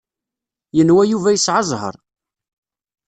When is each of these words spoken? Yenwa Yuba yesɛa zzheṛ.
Yenwa 0.75 1.03
Yuba 1.05 1.29
yesɛa 1.33 1.61
zzheṛ. 1.69 1.95